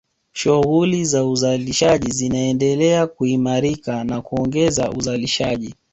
Shughuli 0.33 1.05
za 1.05 1.25
uzalishaji 1.25 2.11
zinaendelea 2.11 3.07
kuimarika 3.07 4.03
na 4.03 4.21
kuongeza 4.21 4.89
uzalishaji 4.91 5.75